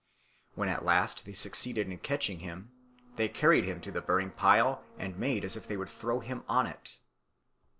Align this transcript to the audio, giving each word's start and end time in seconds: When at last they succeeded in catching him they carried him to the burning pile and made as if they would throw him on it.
When 0.55 0.67
at 0.67 0.83
last 0.83 1.25
they 1.25 1.33
succeeded 1.33 1.87
in 1.87 1.99
catching 1.99 2.39
him 2.39 2.71
they 3.17 3.29
carried 3.29 3.65
him 3.65 3.79
to 3.81 3.91
the 3.91 4.01
burning 4.01 4.31
pile 4.31 4.83
and 4.97 5.15
made 5.15 5.45
as 5.45 5.55
if 5.55 5.67
they 5.67 5.77
would 5.77 5.91
throw 5.91 6.21
him 6.21 6.43
on 6.49 6.65
it. 6.65 6.97